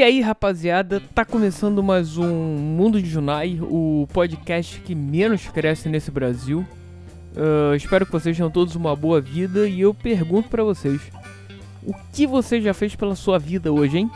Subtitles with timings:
[0.00, 5.90] E aí, rapaziada, tá começando mais um Mundo de Junai, o podcast que menos cresce
[5.90, 6.66] nesse Brasil.
[7.36, 11.02] Uh, espero que vocês tenham todos uma boa vida e eu pergunto pra vocês:
[11.82, 14.10] o que você já fez pela sua vida hoje, hein?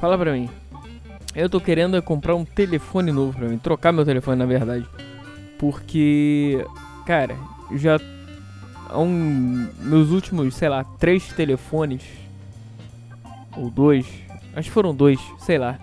[0.00, 0.50] Fala pra mim.
[1.36, 4.86] Eu tô querendo comprar um telefone novo pra mim, trocar meu telefone na verdade.
[5.56, 6.66] Porque,
[7.06, 7.36] cara,
[7.76, 8.00] já
[8.88, 12.02] há um, meus últimos, sei lá, três telefones
[13.56, 14.25] ou dois,
[14.56, 15.78] acho que foram dois, sei lá.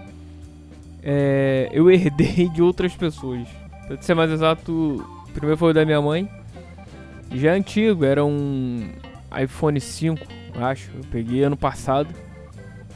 [1.02, 3.48] É, eu herdei de outras pessoas.
[3.88, 6.30] Pra ser mais exato, o primeiro foi o da minha mãe.
[7.32, 8.90] Já é antigo, era um
[9.42, 10.20] iPhone 5,
[10.56, 10.92] acho.
[10.96, 12.14] Eu peguei ano passado.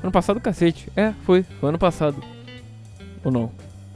[0.01, 0.89] Ano passado, cacete.
[0.95, 1.43] É, foi.
[1.43, 2.21] Foi ano passado.
[3.23, 3.51] Ou não.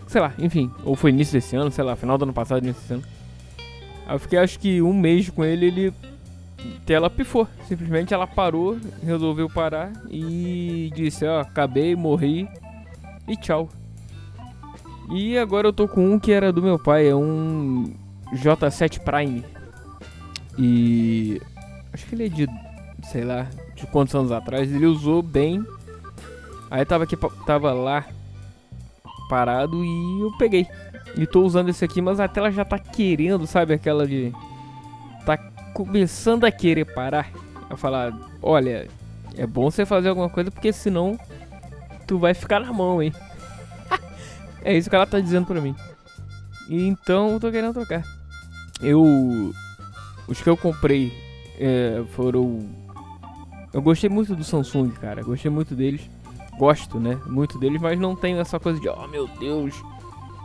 [0.07, 0.71] Sei lá, enfim.
[0.83, 3.03] Ou foi início desse ano, sei lá, final do ano passado, início desse ano.
[4.05, 5.93] Aí eu fiquei acho que um mês com ele, ele.
[6.87, 7.47] Ela pifou.
[7.67, 12.49] Simplesmente ela parou, resolveu parar e disse, ó, acabei, morri
[13.27, 13.69] e tchau.
[15.09, 17.93] E agora eu tô com um que era do meu pai, é um
[18.33, 19.43] J7 Prime.
[20.57, 21.41] E
[21.93, 22.47] acho que ele é de,
[23.03, 25.65] sei lá, de quantos anos atrás, ele usou bem.
[26.69, 28.05] Aí tava aqui tava lá
[29.29, 30.67] parado e eu peguei.
[31.17, 33.73] E tô usando esse aqui, mas a tela já tá querendo, sabe?
[33.73, 34.33] Aquela de.
[35.25, 35.37] Tá
[35.73, 37.31] começando a querer parar.
[37.69, 38.87] A falar: olha,
[39.35, 41.17] é bom você fazer alguma coisa porque senão
[42.05, 43.13] tu vai ficar na mão, hein?
[44.63, 45.75] é isso que ela tá dizendo pra mim.
[46.69, 48.03] Então eu tô querendo trocar.
[48.81, 49.03] Eu.
[50.27, 51.11] Os que eu comprei
[51.59, 52.69] é, foram.
[53.73, 55.23] Eu gostei muito do Samsung, cara.
[55.23, 56.01] Gostei muito deles.
[56.57, 57.19] Gosto, né?
[57.25, 59.73] Muito deles, mas não tenho essa coisa de, oh meu Deus,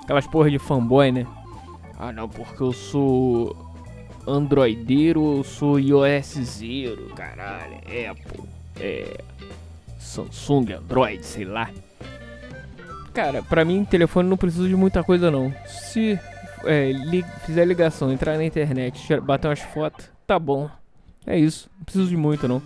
[0.07, 1.27] Aquelas porra de fanboy, né?
[1.99, 3.66] Ah não, porque eu sou
[4.27, 7.79] Androideiro, eu sou iOS zero, caralho.
[7.87, 8.45] É, pô.
[8.81, 9.19] É.
[9.99, 11.71] Samsung, Android, sei lá.
[13.13, 15.53] Cara, pra mim, telefone não precisa de muita coisa não.
[15.67, 16.19] Se
[16.65, 20.69] é, li fizer ligação, entrar na internet, bater umas fotos, tá bom.
[21.27, 22.63] É isso, não preciso de muito não.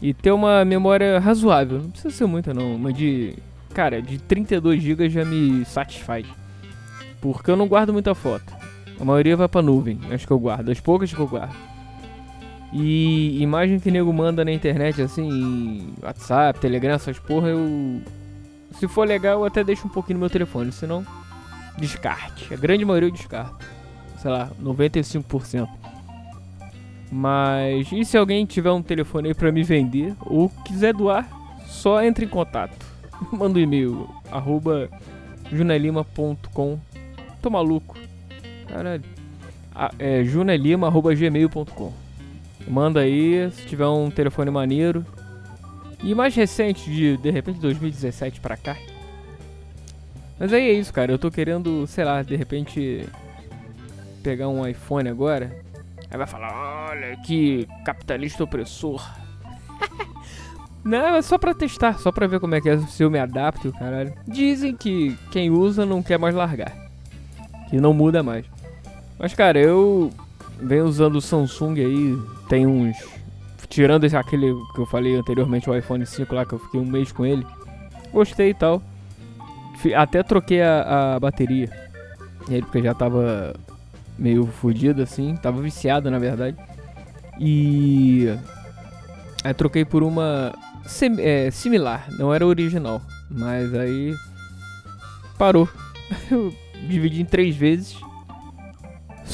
[0.00, 3.36] E ter uma memória razoável, não precisa ser muita não, mas de
[3.74, 6.26] cara, de 32 GB já me satisfaz.
[7.20, 8.59] Porque eu não guardo muita foto.
[9.00, 11.56] A maioria vai pra nuvem, acho que eu guardo, as poucas que eu guardo.
[12.72, 18.00] E imagem que nego manda na internet, assim, WhatsApp, Telegram, essas porra, eu.
[18.78, 21.04] Se for legal, eu até deixo um pouquinho no meu telefone, senão,
[21.76, 22.52] descarte.
[22.54, 23.66] A grande maioria eu descarto.
[24.18, 25.68] Sei lá, 95%.
[27.10, 31.28] Mas, e se alguém tiver um telefone aí pra me vender, ou quiser doar,
[31.66, 32.86] só entre em contato.
[33.32, 34.88] manda um e-mail, arroba
[35.50, 36.78] junelima.com.
[37.42, 37.96] Tô maluco.
[38.70, 39.02] Caralho.
[39.74, 41.92] Ah, é junelima.gmail.com.
[42.68, 45.04] Manda aí, se tiver um telefone maneiro.
[46.02, 48.76] E mais recente, de de repente 2017 pra cá.
[50.38, 51.12] Mas aí é isso, cara.
[51.12, 53.06] Eu tô querendo, sei lá, de repente
[54.22, 55.54] pegar um iPhone agora.
[56.10, 59.06] Aí vai falar: olha que capitalista opressor.
[60.82, 63.18] Não, é só pra testar, só pra ver como é que é, se eu me
[63.18, 64.14] adapto, caralho.
[64.26, 66.74] Dizem que quem usa não quer mais largar.
[67.68, 68.46] Que não muda mais.
[69.20, 70.10] Mas, cara, eu
[70.58, 72.96] venho usando o Samsung aí, tem uns...
[73.68, 76.86] Tirando esse, aquele que eu falei anteriormente, o iPhone 5 lá, que eu fiquei um
[76.86, 77.46] mês com ele.
[78.10, 78.82] Gostei e tal.
[79.94, 81.70] Até troquei a, a bateria.
[82.48, 83.54] Ele, porque já tava
[84.18, 85.36] meio fodido assim.
[85.36, 86.56] Tava viciado, na verdade.
[87.38, 88.34] E...
[89.44, 90.52] Aí troquei por uma
[91.18, 93.00] é, similar, não era original.
[93.30, 94.16] Mas aí
[95.38, 95.68] parou.
[96.28, 96.52] Eu
[96.88, 97.96] dividi em três vezes.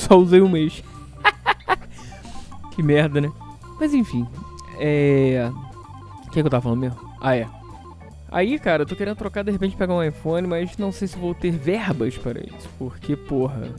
[0.06, 0.82] Só usei um mês.
[2.74, 3.30] que merda, né?
[3.80, 4.26] Mas enfim.
[4.78, 5.50] É.
[6.26, 6.98] O que, é que eu tava falando mesmo?
[7.20, 7.46] Ah, é.
[8.30, 11.16] Aí, cara, eu tô querendo trocar de repente pegar um iPhone, mas não sei se
[11.16, 12.68] vou ter verbas para isso.
[12.78, 13.70] Porque, porra.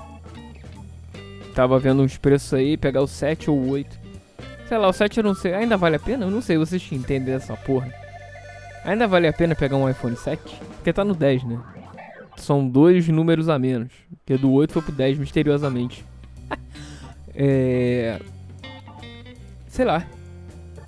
[1.53, 3.99] Tava vendo uns preços aí, pegar o 7 ou o 8.
[4.67, 5.53] Sei lá, o 7 eu não sei.
[5.53, 6.25] Ainda vale a pena?
[6.25, 7.93] Eu não sei, vocês entendem dessa porra.
[8.85, 10.41] Ainda vale a pena pegar um iPhone 7?
[10.75, 11.59] Porque tá no 10, né?
[12.37, 13.91] São dois números a menos.
[14.17, 16.05] Porque do 8 foi pro 10, misteriosamente.
[17.37, 18.19] É.
[19.67, 20.05] Sei lá.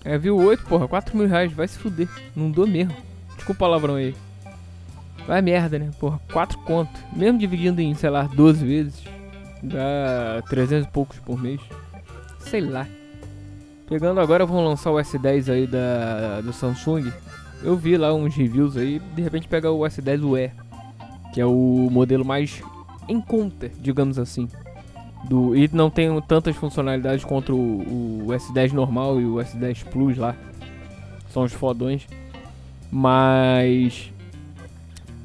[0.04, 1.54] É, viu o 8, porra, 4 mil reais.
[1.54, 2.10] Vai se fuder.
[2.36, 2.96] Não dou mesmo.
[3.36, 4.16] Desculpa o palavrão aí.
[5.28, 5.92] Vai merda, né?
[6.00, 7.00] Porra, 4 conto.
[7.16, 9.04] Mesmo dividindo em, sei lá, 12 vezes.
[9.62, 11.62] Dá 300 e poucos por mês.
[12.40, 12.88] Sei lá.
[13.88, 17.12] Pegando agora, vão lançar o S10 aí da, do Samsung.
[17.62, 20.51] Eu vi lá uns reviews aí, de repente pega o S10 UE,
[21.34, 22.62] que é o modelo mais
[23.07, 24.48] em conta, digamos assim.
[25.25, 30.18] Do, e não tem tantas funcionalidades contra o, o S10 normal e o S10 Plus
[30.18, 30.36] lá.
[31.30, 32.07] São os fodões.
[32.92, 34.12] Mas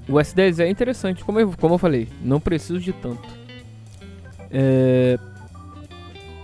[0.08, 3.26] o S10 é interessante, como eu, como eu falei, não preciso de tanto.
[4.50, 5.18] É,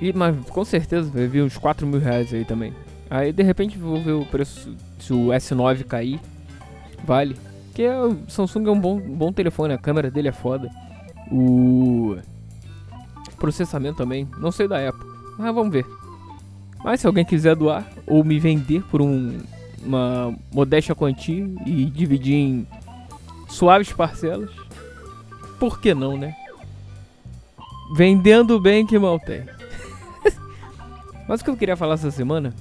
[0.00, 2.72] e, mas com certeza vai vir uns 4 mil reais aí também.
[3.10, 6.20] Aí de repente vou ver o preço se o S9 cair.
[7.04, 7.36] Vale.
[7.66, 10.70] Porque o Samsung é um bom, bom telefone, a câmera dele é foda.
[11.30, 12.16] O
[13.40, 15.08] processamento também, não sei da Apple.
[15.36, 15.86] Mas vamos ver.
[16.84, 19.38] Mas se alguém quiser doar ou me vender por um,
[19.82, 22.66] uma modéstia quantia e dividir em
[23.48, 24.50] suaves parcelas,
[25.58, 26.36] por que não, né?
[27.94, 29.44] Vendendo bem que mal tem.
[31.26, 32.54] Mas o que eu queria falar essa semana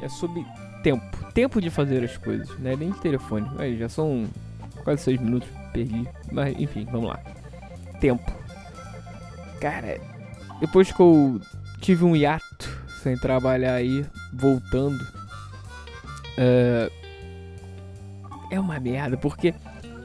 [0.00, 0.44] é sobre
[0.82, 1.04] tempo.
[1.34, 2.74] Tempo de fazer as coisas, né?
[2.76, 3.48] Nem de telefone.
[3.58, 4.26] Aí já são
[4.84, 6.06] quase seis minutos, perdi.
[6.30, 7.20] Mas enfim, vamos lá.
[8.00, 8.32] Tempo.
[9.60, 10.00] Cara,
[10.62, 11.40] depois que eu
[11.80, 12.70] tive um hiato
[13.02, 15.04] sem trabalhar aí, voltando.
[16.38, 16.88] É,
[18.48, 19.52] é uma merda, porque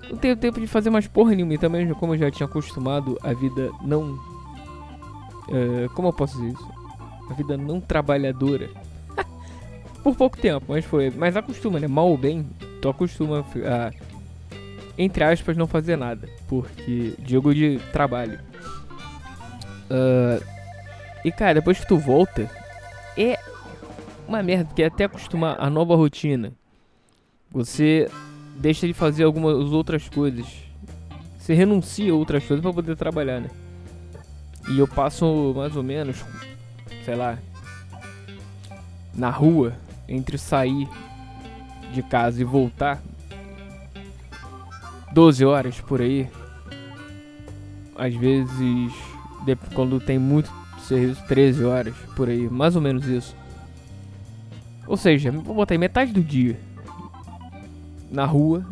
[0.10, 1.54] não tenho tempo de fazer mais porra nenhuma.
[1.54, 4.18] E também, como eu já tinha acostumado a vida não.
[5.48, 6.72] É, como eu posso dizer isso?
[7.30, 8.68] A vida não trabalhadora.
[10.02, 11.12] Por pouco tempo, mas foi.
[11.12, 11.88] Mas acostuma, né?
[11.88, 12.50] Mal ou bem,
[12.82, 13.92] tu acostuma a.
[14.98, 16.28] Entre aspas, não fazer nada.
[16.48, 17.14] Porque.
[17.28, 18.40] Jogo de trabalho.
[19.90, 20.44] Uh,
[21.24, 22.50] e cara, depois que tu volta,
[23.18, 23.40] é
[24.28, 26.54] uma merda, porque até acostumar a nova rotina,
[27.50, 28.10] você
[28.58, 30.46] deixa de fazer algumas outras coisas.
[31.40, 33.50] Você renuncia a outras coisas para poder trabalhar, né?
[34.70, 36.24] E eu passo mais ou menos,
[37.06, 37.38] sei lá,
[39.14, 39.74] na rua,
[40.08, 40.88] entre sair
[41.94, 43.02] de casa e voltar,
[45.14, 46.30] 12 horas por aí.
[47.96, 48.94] Às vezes,
[49.74, 53.36] quando tem muito serviço 13 horas, por aí, mais ou menos isso.
[54.86, 56.60] Ou seja, vou botar metade do dia
[58.10, 58.66] na rua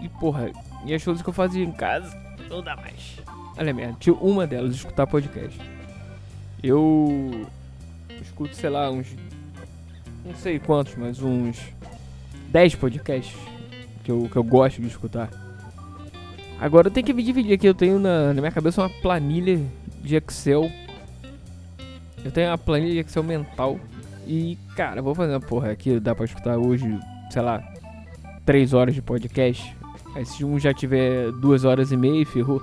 [0.00, 0.50] e porra,
[0.84, 2.16] e as coisas que eu fazia em casa,
[2.48, 3.18] não dá mais.
[3.58, 5.60] Olha merda, tinha uma delas, escutar podcast.
[6.62, 7.46] Eu
[8.22, 9.14] escuto, sei lá, uns.
[10.24, 11.58] Não sei quantos, mas uns
[12.48, 13.36] 10 podcasts
[14.02, 15.30] que eu, que eu gosto de escutar.
[16.58, 19.60] Agora eu tenho que me dividir aqui, eu tenho na, na minha cabeça uma planilha
[20.00, 20.70] de Excel
[22.24, 23.78] eu tenho a planilha de Excel mental.
[24.26, 25.98] E, cara, vou fazer uma porra aqui.
[25.98, 26.86] Dá pra escutar hoje,
[27.30, 27.62] sei lá,
[28.44, 29.74] 3 horas de podcast.
[30.14, 32.62] Aí se um já tiver 2 horas e meia, ferrou.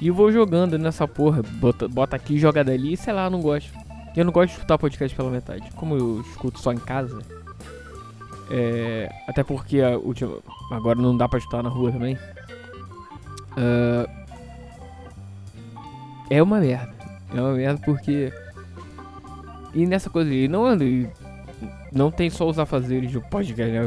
[0.00, 1.42] E eu vou jogando nessa porra.
[1.42, 2.96] Bota, bota aqui, joga dali.
[2.96, 3.72] Sei lá, não gosto.
[4.16, 5.70] Eu não gosto de escutar podcast pela metade.
[5.76, 7.20] Como eu escuto só em casa.
[8.50, 10.38] É, até porque a última,
[10.70, 12.18] agora não dá pra escutar na rua também.
[13.52, 14.21] Uh,
[16.32, 16.94] é uma merda.
[17.34, 18.32] É uma merda porque.
[19.74, 21.08] E nessa coisa, e não e
[21.92, 23.80] não tem só os afazeres de podcast, né?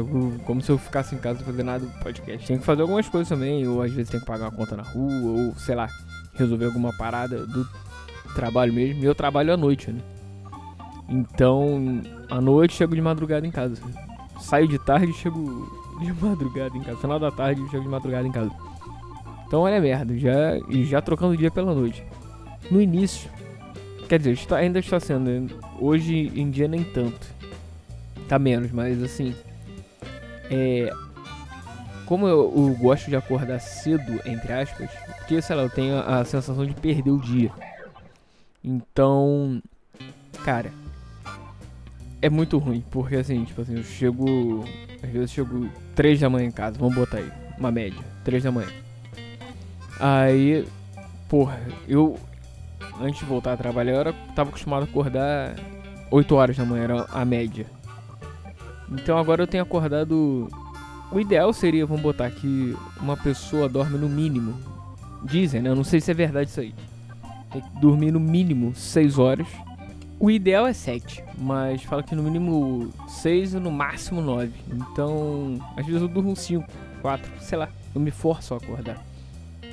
[0.44, 2.46] Como se eu ficasse em casa fazer nada do podcast.
[2.46, 4.84] Tem que fazer algumas coisas também, ou às vezes tem que pagar uma conta na
[4.84, 5.88] rua, ou sei lá,
[6.34, 7.66] resolver alguma parada do
[8.34, 9.02] trabalho mesmo.
[9.02, 10.00] E eu trabalho à noite, né?
[11.08, 12.00] Então,
[12.30, 13.82] à noite chego de madrugada em casa.
[14.40, 15.68] Saio de tarde e chego
[16.00, 16.98] de madrugada em casa.
[16.98, 18.52] Final da tarde chego de madrugada em casa.
[19.46, 22.04] Então olha merda, já, já trocando o dia pela noite.
[22.70, 23.30] No início,
[24.08, 25.28] Quer dizer, está, ainda está sendo.
[25.28, 25.48] Né?
[25.80, 27.26] Hoje em dia nem tanto.
[28.28, 29.34] Tá menos, mas assim.
[30.50, 30.90] É.
[32.04, 36.24] Como eu, eu gosto de acordar cedo, entre aspas, porque, sei lá, eu tenho a,
[36.24, 37.50] sensação de perder o dia.
[38.62, 39.60] Então.
[40.44, 40.70] Cara.
[42.22, 44.64] É muito ruim, porque assim, tipo assim, eu chego.
[45.02, 48.42] Às vezes eu chego 3 da manhã em casa, vamos botar aí, uma média, 3
[48.42, 48.68] da manhã.
[50.00, 50.66] Aí,
[51.28, 52.18] porra, eu
[53.00, 55.56] antes de voltar a trabalhar, eu era, tava acostumado a acordar
[56.10, 57.66] 8 horas da manhã, era a média.
[58.90, 60.48] Então agora eu tenho acordado.
[61.10, 64.54] O ideal seria, vamos botar que uma pessoa dorme no mínimo.
[65.24, 65.70] Dizem, né?
[65.70, 66.74] Eu não sei se é verdade isso aí.
[67.52, 69.46] Tem que dormir no mínimo 6 horas.
[70.18, 74.50] O ideal é 7, mas fala que no mínimo 6 e no máximo 9.
[74.72, 76.64] Então, às vezes eu durmo 5,
[77.02, 77.68] 4, sei lá.
[77.94, 79.04] Eu me forço a acordar.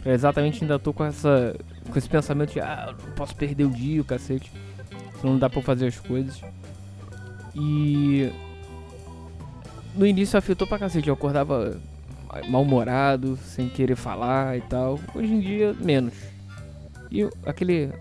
[0.03, 1.55] Eu exatamente ainda tô com essa
[1.89, 4.51] com esse pensamento de ah, não posso perder o dia, o cacete.
[5.23, 6.41] Não dá pra fazer as coisas.
[7.55, 8.31] E
[9.95, 11.79] no início afetou pra cacete, eu acordava
[12.49, 14.99] mal-humorado, sem querer falar e tal.
[15.13, 16.13] Hoje em dia, menos.
[17.11, 17.91] E aquele.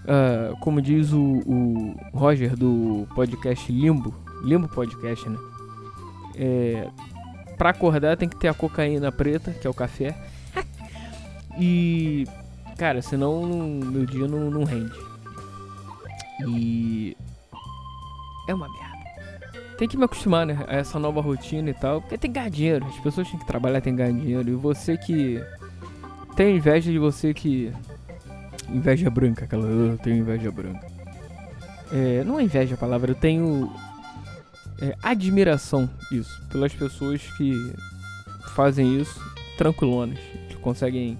[0.00, 5.38] Uh, como diz o, o, Roger do podcast Limbo, Limbo Podcast, né?
[6.36, 6.88] É,
[7.56, 10.16] pra acordar tem que ter a cocaína preta, que é o café.
[11.58, 12.26] e
[12.80, 14.98] Cara, senão meu dia não, não rende.
[16.48, 17.14] E.
[18.48, 19.76] É uma merda.
[19.76, 20.64] tem que me acostumar, né?
[20.66, 22.00] A essa nova rotina e tal.
[22.00, 22.86] Porque tem que ganhar dinheiro.
[22.86, 24.48] As pessoas têm que trabalhar, tem que ganhar dinheiro.
[24.48, 25.44] E você que.
[26.34, 27.70] Tem inveja de você que.
[28.70, 29.66] Inveja branca, aquela.
[29.66, 30.86] Eu tenho inveja branca.
[31.92, 33.70] É, não é inveja a palavra, eu tenho.
[34.80, 36.42] É, admiração, isso.
[36.48, 37.74] Pelas pessoas que
[38.54, 39.20] fazem isso
[39.58, 40.18] tranquilonas.
[40.48, 41.18] Que conseguem.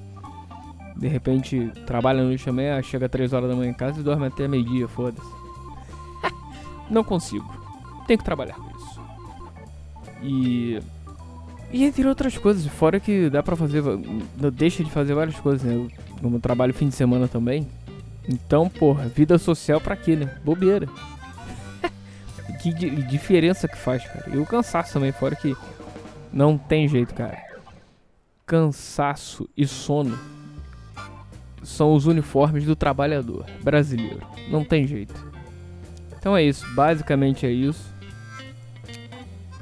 [1.01, 4.47] De repente, trabalham no também, chega 3 horas da manhã em casa e dorme até
[4.47, 5.27] meio-dia, foda-se.
[6.89, 7.61] não consigo
[8.11, 9.01] tenho que trabalhar com isso.
[10.21, 10.81] E.
[11.73, 13.81] E entre outras coisas, fora que dá pra fazer.
[13.83, 15.89] Não deixa de fazer várias coisas, né?
[16.21, 17.69] Como eu trabalho fim de semana também.
[18.29, 20.37] Então, porra, vida social pra quê, né?
[20.45, 20.89] Bobeira.
[22.61, 24.29] que di diferença que faz, cara.
[24.35, 25.57] E o cansaço também, fora que.
[26.33, 27.39] Não tem jeito, cara.
[28.45, 30.19] Cansaço e sono
[31.63, 34.21] são os uniformes do trabalhador brasileiro.
[34.51, 35.15] Não tem jeito.
[36.19, 37.93] Então é isso, basicamente é isso.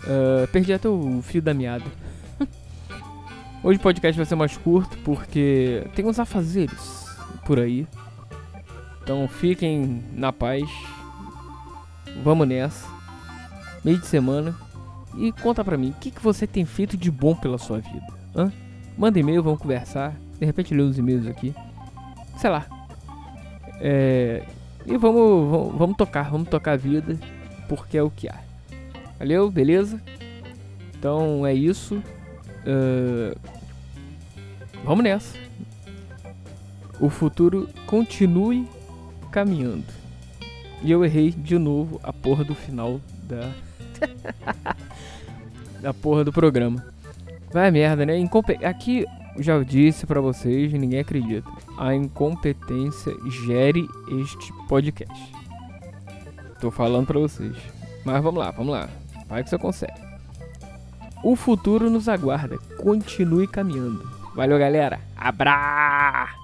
[0.05, 1.85] Uh, perdi até o fio da meada.
[3.63, 7.07] Hoje o podcast vai ser mais curto porque tem uns afazeres
[7.45, 7.87] por aí.
[9.03, 10.69] Então fiquem na paz.
[12.23, 12.89] Vamos nessa.
[13.85, 14.55] Meio de semana.
[15.17, 18.07] E conta pra mim, o que, que você tem feito de bom pela sua vida?
[18.37, 18.53] Hã?
[18.97, 20.15] Manda e-mail, vamos conversar.
[20.39, 21.55] De repente ler os e-mails aqui.
[22.39, 22.67] Sei lá.
[23.81, 24.45] É...
[24.87, 27.19] E vamos, vamos, vamos tocar, vamos tocar a vida.
[27.69, 28.39] Porque é o que há.
[29.19, 30.01] Valeu, beleza?
[30.97, 32.03] Então é isso.
[32.65, 33.39] Uh,
[34.85, 35.37] vamos nessa.
[37.01, 38.67] O futuro continue
[39.31, 39.85] caminhando.
[40.83, 43.51] E eu errei de novo a porra do final da.
[45.83, 46.85] da porra do programa.
[47.53, 48.17] Vai merda, né?
[48.17, 49.05] Incompe Aqui
[49.39, 51.51] já disse para vocês, ninguém acredita.
[51.77, 53.13] A incompetência
[53.47, 53.89] gere
[54.21, 55.33] este podcast.
[56.61, 57.57] Tô falando para vocês.
[58.05, 58.89] Mas vamos lá, vamos lá.
[59.29, 60.01] Vai que você consegue.
[61.23, 62.59] O futuro nos aguarda.
[62.81, 64.09] Continue caminhando.
[64.35, 65.01] Valeu, galera.
[65.17, 66.38] Abra!